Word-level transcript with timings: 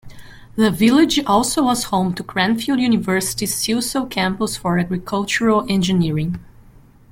The 0.55 0.71
village 0.71 1.23
also 1.27 1.61
was 1.65 1.83
home 1.83 2.15
to 2.15 2.23
Cranfield 2.23 2.79
University's 2.79 3.53
Silsoe 3.53 4.09
campus 4.09 4.57
for 4.57 4.79
agricultural 4.79 5.63
engineering. 5.71 6.39